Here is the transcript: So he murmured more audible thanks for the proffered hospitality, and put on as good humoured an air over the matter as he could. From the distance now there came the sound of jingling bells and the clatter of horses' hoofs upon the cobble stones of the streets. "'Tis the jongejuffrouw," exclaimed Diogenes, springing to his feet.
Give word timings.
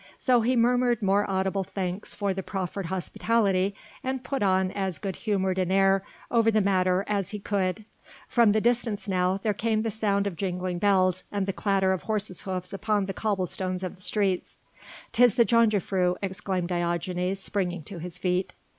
So 0.17 0.41
he 0.41 0.55
murmured 0.55 1.03
more 1.03 1.29
audible 1.29 1.63
thanks 1.63 2.15
for 2.15 2.33
the 2.33 2.41
proffered 2.41 2.87
hospitality, 2.87 3.75
and 4.03 4.23
put 4.23 4.41
on 4.41 4.71
as 4.71 4.97
good 4.97 5.15
humoured 5.15 5.59
an 5.59 5.69
air 5.71 6.01
over 6.31 6.49
the 6.49 6.59
matter 6.59 7.05
as 7.07 7.29
he 7.29 7.37
could. 7.39 7.85
From 8.27 8.51
the 8.51 8.61
distance 8.61 9.07
now 9.07 9.37
there 9.43 9.53
came 9.53 9.83
the 9.83 9.91
sound 9.91 10.25
of 10.25 10.35
jingling 10.35 10.79
bells 10.79 11.23
and 11.31 11.45
the 11.45 11.53
clatter 11.53 11.91
of 11.93 12.01
horses' 12.01 12.41
hoofs 12.41 12.73
upon 12.73 13.05
the 13.05 13.13
cobble 13.13 13.45
stones 13.45 13.83
of 13.83 13.95
the 13.95 14.01
streets. 14.01 14.57
"'Tis 15.11 15.35
the 15.35 15.45
jongejuffrouw," 15.45 16.15
exclaimed 16.23 16.69
Diogenes, 16.69 17.39
springing 17.39 17.83
to 17.83 17.99
his 17.99 18.17
feet. 18.17 18.53